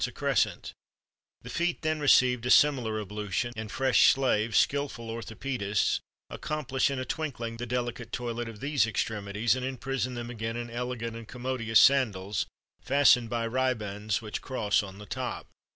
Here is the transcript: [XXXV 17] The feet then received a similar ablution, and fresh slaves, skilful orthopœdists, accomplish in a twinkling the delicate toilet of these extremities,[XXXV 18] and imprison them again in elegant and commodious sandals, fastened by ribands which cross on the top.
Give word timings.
[XXXV 0.03 0.37
17] 0.43 0.71
The 1.43 1.49
feet 1.51 1.83
then 1.83 1.99
received 1.99 2.47
a 2.47 2.49
similar 2.49 2.99
ablution, 2.99 3.53
and 3.55 3.71
fresh 3.71 4.09
slaves, 4.11 4.57
skilful 4.57 5.09
orthopœdists, 5.11 5.99
accomplish 6.27 6.89
in 6.89 6.97
a 6.97 7.05
twinkling 7.05 7.57
the 7.57 7.67
delicate 7.67 8.11
toilet 8.11 8.49
of 8.49 8.61
these 8.61 8.87
extremities,[XXXV 8.87 9.57
18] 9.57 9.57
and 9.63 9.69
imprison 9.75 10.13
them 10.15 10.31
again 10.31 10.57
in 10.57 10.71
elegant 10.71 11.15
and 11.15 11.27
commodious 11.27 11.79
sandals, 11.79 12.47
fastened 12.81 13.29
by 13.29 13.43
ribands 13.45 14.23
which 14.23 14.41
cross 14.41 14.81
on 14.81 14.97
the 14.97 15.05
top. 15.05 15.45